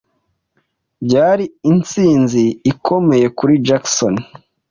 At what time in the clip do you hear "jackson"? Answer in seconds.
3.67-4.15